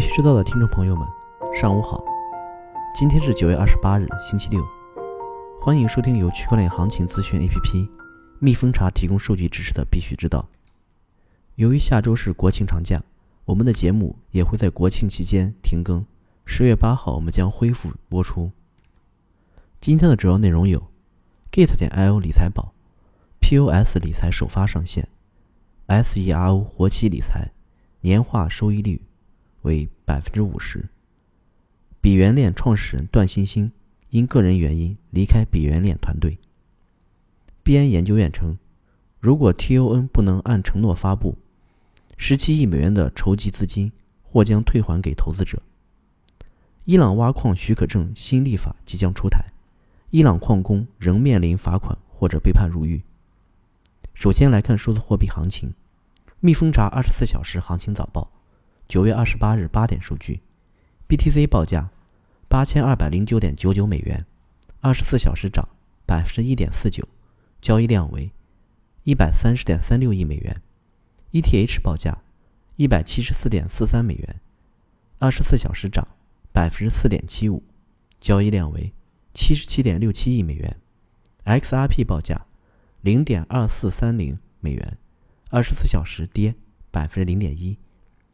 [0.00, 1.06] 必须知道的听众朋友们，
[1.54, 2.02] 上午好。
[2.94, 4.66] 今天是九月二十八日，星期六。
[5.60, 7.86] 欢迎收听由区块链行情资讯 APP
[8.38, 10.48] 蜜蜂茶提供数据支持的《必须知道》。
[11.56, 13.02] 由于下周是国庆长假，
[13.44, 16.02] 我们的节目也会在国庆期间停更。
[16.46, 18.50] 十月八号，我们将恢复播出。
[19.82, 20.82] 今天的主要内容有
[21.52, 22.72] ：Gate 点 IO 理财宝
[23.40, 25.06] POS 理财首发上线
[25.88, 27.50] ，SERO 活期理财
[28.00, 29.02] 年化收益率。
[29.62, 30.88] 为百分之五十。
[32.00, 33.70] 比原链创始人段星星
[34.08, 36.38] 因个人原因离开比原链团队。
[37.62, 38.56] 币安研究院称，
[39.20, 41.36] 如果 TON 不能按承诺发布，
[42.16, 43.92] 十七亿美元的筹集资金
[44.22, 45.62] 或将退还给投资者。
[46.86, 49.44] 伊朗挖矿许可证新立法即将出台，
[50.10, 53.02] 伊朗矿工仍面临罚款或者被判入狱。
[54.14, 55.72] 首先来看数字货币行情，
[56.40, 58.30] 蜜蜂茶二十四小时行情早报。
[58.90, 60.40] 九月二十八日八点数据
[61.08, 61.88] ，BTC 报价
[62.48, 64.26] 八千二百零九点九九美元，
[64.80, 65.68] 二十四小时涨
[66.04, 67.06] 百分之一点四九，
[67.60, 68.32] 交易量为
[69.04, 70.60] 一百三十点三六亿美元。
[71.30, 72.18] ETH 报价
[72.74, 74.40] 一百七十四点四三美元，
[75.20, 76.04] 二十四小时涨
[76.50, 77.62] 百分之四点七五，
[78.18, 78.92] 交易量为
[79.32, 80.76] 七十七点六七亿美元。
[81.44, 82.44] XRP 报价
[83.02, 84.98] 零点二四三零美元，
[85.50, 86.56] 二十四小时跌
[86.90, 87.78] 百分之零点一。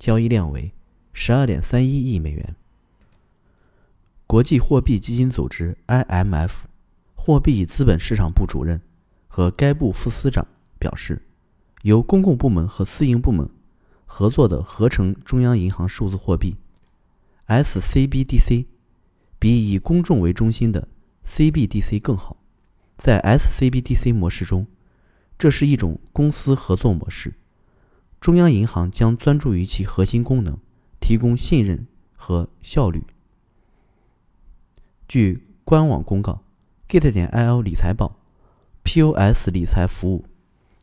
[0.00, 0.72] 交易量为
[1.12, 2.56] 十二点三一亿美元。
[4.26, 6.62] 国际货币基金组织 （IMF）
[7.14, 8.80] 货币资本市场部主任
[9.28, 10.46] 和该部副司长
[10.78, 11.20] 表示，
[11.82, 13.46] 由公共部门和私营部门
[14.06, 16.56] 合作的合成中央银行数字货币
[17.46, 18.64] （SCBDC）
[19.38, 20.88] 比以公众为中心的
[21.26, 22.38] CBDC 更好。
[22.96, 24.66] 在 SCBDC 模式中，
[25.38, 27.34] 这是一种公司合作模式。
[28.20, 30.58] 中央银行将专注于其核心功能，
[31.00, 33.02] 提供信任和效率。
[35.08, 36.42] 据官网公告
[36.86, 38.14] ，Gate 点 IO 理财宝
[38.84, 40.26] POS 理财服务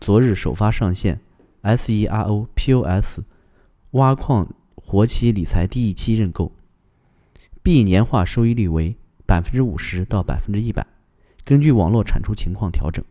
[0.00, 1.18] 昨日首发上线
[1.64, 3.22] ，SERO POS
[3.90, 6.52] 挖矿活期理财第一期认购，
[7.64, 8.94] 币年化收益率为
[9.26, 10.86] 百分之五十到百分之一百，
[11.44, 13.04] 根据网络产出情况调整。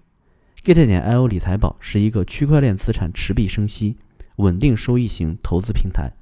[0.64, 3.98] Gate 点 IO 理财宝是一个区块链资产持币生息。
[4.38, 6.14] 稳定收益型投资平台，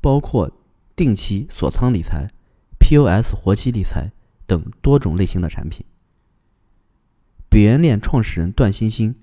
[0.00, 0.50] 包括
[0.96, 2.28] 定期锁仓理财、
[2.78, 4.10] POS 活期理财
[4.46, 5.84] 等多种类型的产品。
[7.48, 9.14] 比原链创始人段星星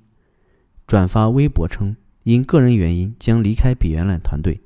[0.87, 4.61] 转发微博称，因个人原因将离开比原链团队。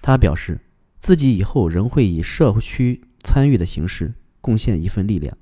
[0.00, 0.60] 他表示，
[0.98, 5.36] 自己以后仍会以社区参与的形式贡献一份力量。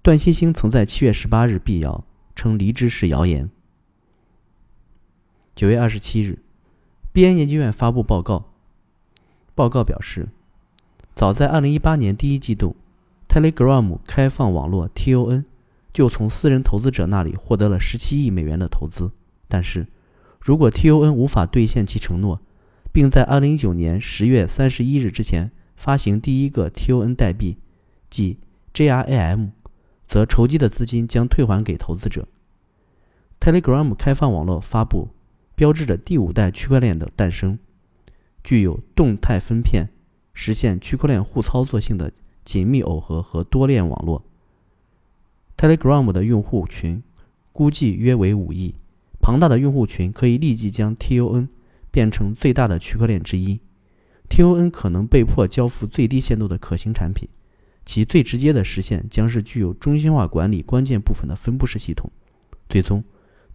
[0.00, 3.50] 段星星曾在七月十八日辟谣称离职是谣言。
[5.60, 6.38] 九月二十七日
[7.12, 8.46] ，，BN 研究院发布报告。
[9.54, 10.30] 报告表示，
[11.14, 12.76] 早在二零一八年第一季度
[13.28, 15.44] ，Telegram 开放网络 TON
[15.92, 19.10] 就从私人投资者那里获得了十七亿美元的投资。
[19.48, 19.86] 但是，
[20.40, 22.40] 如果 TON 无法兑现其承诺，
[22.90, 27.58] 并在二零一九年十月三十一日之前发行第一个 TON 代币，
[28.08, 28.38] 即
[28.72, 29.50] JRAM，
[30.08, 32.26] 则筹集的资金将退还给投资者。
[33.38, 35.10] Telegram 开放网络发布。
[35.60, 37.58] 标志着第五代区块链的诞生，
[38.42, 39.90] 具有动态分片、
[40.32, 42.10] 实现区块链互操作性的
[42.42, 44.24] 紧密耦合和多链网络。
[45.58, 47.02] Telegram 的用户群
[47.52, 48.74] 估计约为五亿，
[49.20, 51.48] 庞大的用户群可以立即将 TON
[51.90, 53.60] 变成最大的区块链之一。
[54.30, 57.28] TON 可能被迫交付最低限度的可行产品，
[57.84, 62.10] 其最直接的实现将是具有中心化管理关键部分的分布式系统。
[62.70, 63.04] 最终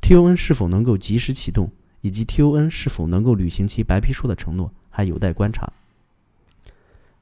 [0.04, 1.72] ，TON 是否能够及时启动？
[2.06, 5.74] 以及 TON 是否能够履行其白皮书的承诺，还有待观察。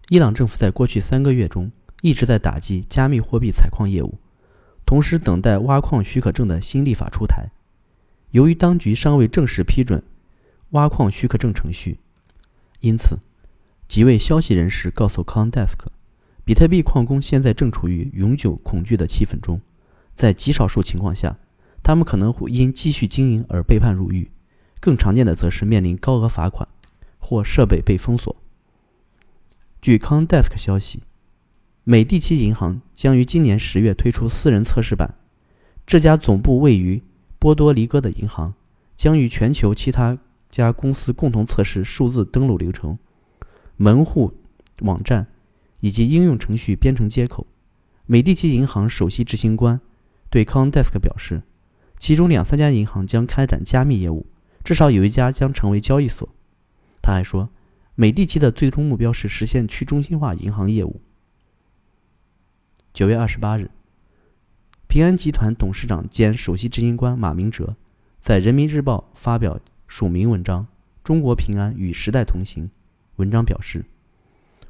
[0.10, 1.72] 伊朗政府在过去三个月中
[2.02, 4.16] 一直在打击加密货币采矿业务，
[4.86, 7.50] 同时等待挖矿许可证的新立法出台。
[8.32, 10.04] 由于当局尚未正式批准
[10.72, 12.00] 挖矿许可证程序，
[12.82, 13.18] 因此
[13.88, 15.78] 几位消息人士告诉 CoinDesk，
[16.44, 19.62] 比特币矿工现在正处于永久恐惧的气氛中，
[20.14, 21.38] 在极少数情况下，
[21.82, 24.30] 他们可能会因继续经营而被判入狱。
[24.84, 26.68] 更常见的则是面临高额罚款，
[27.18, 28.36] 或设备被封锁。
[29.82, 31.04] 据 ConDesk 消息，
[31.86, 35.16] 美第奇银行将于今年十月推出私人测试版。
[35.88, 37.02] 这家总部位于
[37.40, 38.54] 波多黎各的银行
[38.98, 40.18] 将与全球其他
[40.50, 43.00] 家公司共同测试数字登录流程、
[43.78, 44.34] 门户
[44.82, 45.28] 网站
[45.80, 47.48] 以及应用程序编程接口。
[48.06, 49.80] 美第奇银行首席执行官
[50.30, 51.42] 对 ConDesk 表示，
[51.98, 54.26] 其中两三家银行将开展加密业务。
[54.64, 56.28] 至少有一家将成为交易所。
[57.02, 57.50] 他还说，
[57.96, 61.02] 美第奇的最终目标是实现去中心化银行业务。
[62.94, 63.70] 九月二十八日，
[64.88, 67.76] 平安集团董事长兼首席执行官马明哲
[68.22, 70.64] 在《人民日报》发表署名文章
[71.04, 72.66] 《中国平安与时代同行》。
[73.18, 73.86] 文章表示，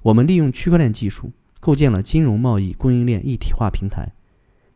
[0.01, 4.11] 我们利用区块链技术构建了金融贸易供应链一体化平台，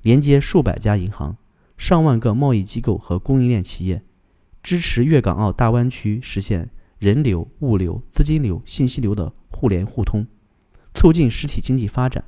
[0.04, 1.36] 连接数百家银行、
[1.78, 4.04] 上万个贸易机构和供应链企业，
[4.68, 6.70] 支持粤港澳大湾区实现
[7.00, 10.28] 人流、物流、资金流、信息流的互联互通，
[10.94, 12.22] 促进实体经济发展。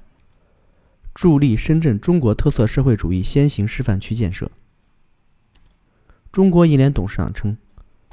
[1.14, 4.50] 助力深圳中国特色社会主义先行示范区建设。
[6.32, 7.58] 中国银联董事长称，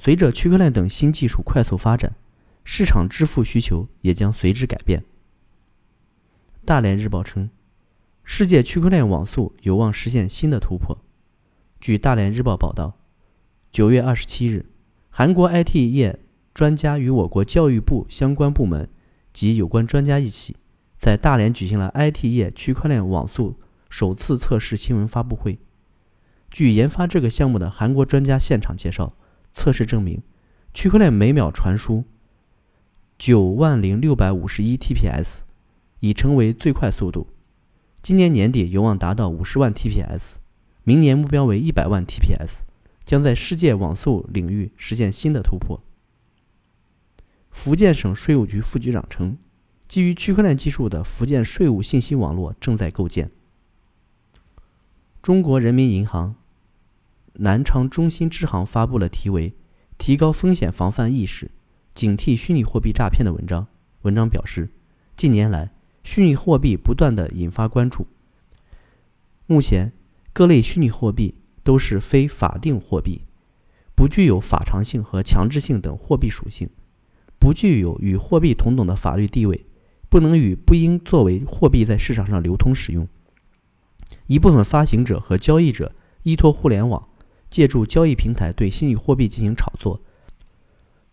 [0.02, 2.12] 随着区块链等新技术快速发展，
[2.64, 5.04] 市场支付需求也将随之改变。
[6.64, 7.48] 大连日报称，
[8.24, 10.98] 世界区块链网速有望实现新的突破。
[11.80, 12.98] 据大连日报报道，
[13.76, 14.64] 九月二十七日，
[15.10, 16.18] 韩国 IT 业
[16.54, 18.88] 专家与我国教育部相关部门
[19.34, 20.56] 及有关专家一起。
[20.96, 23.56] 在大连举行了 IT 业区块链网速
[23.90, 25.58] 首次测试新闻发布会。
[26.50, 29.12] 据研发这个项目的韩国专家现场介绍，
[29.52, 30.22] 测试证明，
[30.72, 32.04] 区块链每秒传输
[33.18, 35.40] 九万零六百五十一 TPS，
[36.00, 37.26] 已成为最快速度。
[38.00, 40.36] 今年年底有望达到五十万 TPS，
[40.82, 42.60] 明年目标为一百万 TPS，
[43.06, 45.80] 将在世界网速领域实现新的突破。
[47.50, 49.38] 福建省税务局副局长称。
[49.88, 53.30] 基于区块链技术的福建税务信息网络正在构建。
[55.22, 56.34] 中国人民银行
[57.34, 59.54] 南昌中心支行发布了题为
[59.96, 61.52] “提高风险防范意识，
[61.94, 63.68] 警惕虚拟货币诈骗”的文章。
[64.02, 64.68] 文章表示，
[65.16, 65.70] 近年来
[66.02, 68.08] 虚拟货币不断的引发关注。
[69.46, 69.92] 目前，
[70.32, 71.36] 各类虚拟货币
[71.66, 73.22] 都是非法定货币，
[73.94, 76.70] 不具有法偿性和强制性等货币属性，
[77.38, 79.66] 不具有与货币同等的法律地位。
[80.08, 83.08] 不能与不应作为货币在市场上流通使用。
[84.28, 85.92] 一部分发行者和交易者
[86.22, 87.08] 依托互联网，
[87.50, 90.00] 借助交易平台对虚拟货币进行炒作；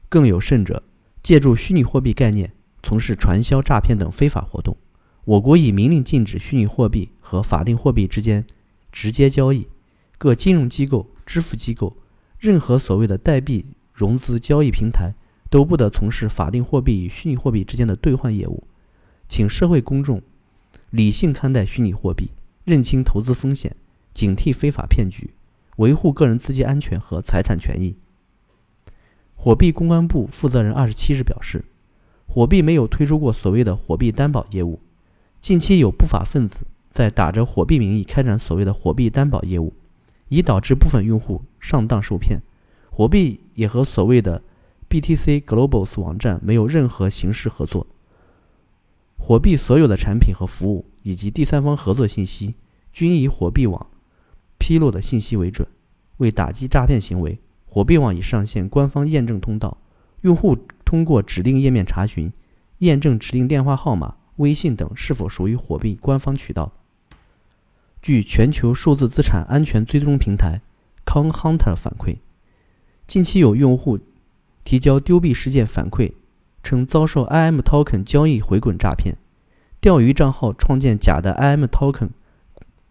[0.08, 0.84] 更有甚者，
[1.24, 2.54] 借助虚拟货币概念
[2.84, 4.78] 从事传销、诈骗等非法活动。
[5.26, 8.46] 我国已明令禁止虚拟货币和法定货币之间
[8.92, 9.68] 直接交易，
[10.24, 11.98] 各金融机构、支付机构、
[12.40, 15.14] 任何所谓的代币融资交易平台
[15.50, 18.64] 都不得从事法定货币与虚拟货币之间的兑换业务。
[19.28, 20.22] 请社会公众
[20.92, 22.30] 理性看待虚拟货币，
[22.64, 23.76] 认清投资风险，
[24.14, 25.32] 警惕非法骗局，
[25.76, 27.98] 维护个人资金安全和财产权益。
[29.36, 31.66] 火币公关部负责人二十七日表示，
[32.28, 34.80] 火币没有推出过所谓的火币担保业务。
[35.42, 39.74] 近期有不法分子在打着火币名义开展所谓的火币担保业务，
[40.34, 42.42] 已导致部分用户上当受骗。
[42.90, 44.42] 火币也和所谓的
[44.90, 47.86] BTC Globals 网站没有任何形式合作。
[49.16, 52.56] 火币所有的产品和服务以及第三方合作信息，
[52.92, 53.88] 均以火币网
[54.58, 55.68] 披露的信息为准。
[56.18, 59.78] 为打击诈骗行为，火币网已上线官方验证通道，
[60.22, 62.32] 用户通过指定页面查询、
[62.80, 66.72] 验证指定电话号码、微信等是否属于火币官方渠道。
[68.04, 70.60] 据全球数字资产安全追踪平台
[71.06, 72.18] ConHunter 反馈，
[73.08, 73.98] 近期有用户
[74.66, 76.12] 提交丢币事件反馈。
[76.62, 79.18] 称遭受 IM Token 交易回滚诈骗，
[79.82, 82.10] 钓鱼账号创建假的 IM Token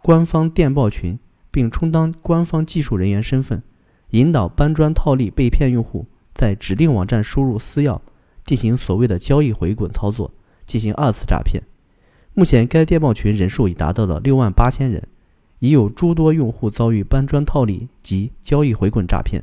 [0.03, 1.19] 官方电报群，
[1.51, 3.63] 并充当官方技术人员身份，
[4.11, 8.01] 引导搬砖套利被骗用户在指定网站输入私钥，
[8.45, 10.31] 进行所谓的交易回滚操作，
[10.67, 11.63] 进行二次诈骗。
[12.35, 15.07] 目前该电报群人数已达到了六万八千人，
[15.59, 19.43] 已有诸多用户遭遇搬砖套利及交易回滚诈骗。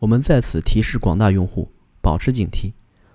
[0.00, 1.70] 我们在此提示广大用户
[2.00, 2.72] 保持警惕。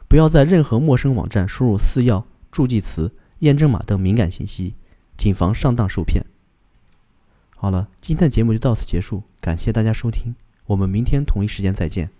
[0.08, 4.75] 不要在任何陌生网站输入私钥、助记词、验证码等敏感信息，
[5.17, 6.24] 谨防上当受骗。
[7.55, 10.36] 好了，今天的节目就到此结束，感谢大家收听，
[10.67, 12.12] 我们明天同一时间再见。